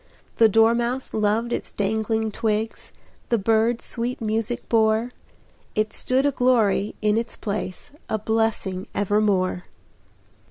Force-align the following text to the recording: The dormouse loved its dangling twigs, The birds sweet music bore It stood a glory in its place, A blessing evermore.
The 0.37 0.49
dormouse 0.49 1.13
loved 1.13 1.53
its 1.53 1.71
dangling 1.71 2.31
twigs, 2.31 2.91
The 3.29 3.37
birds 3.37 3.85
sweet 3.85 4.19
music 4.19 4.67
bore 4.67 5.11
It 5.75 5.93
stood 5.93 6.25
a 6.25 6.31
glory 6.31 6.95
in 7.03 7.19
its 7.19 7.37
place, 7.37 7.91
A 8.09 8.17
blessing 8.17 8.87
evermore. 8.95 9.65